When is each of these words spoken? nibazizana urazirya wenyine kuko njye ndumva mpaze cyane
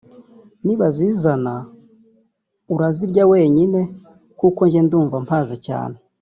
nibazizana 0.65 1.53
urazirya 2.73 3.23
wenyine 3.31 3.79
kuko 4.39 4.61
njye 4.67 4.79
ndumva 4.85 5.15
mpaze 5.25 5.55
cyane 5.67 5.97